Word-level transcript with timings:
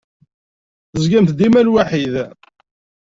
Tezgam 0.91 1.25
dima 1.37 1.61
lwaḥid. 1.67 2.15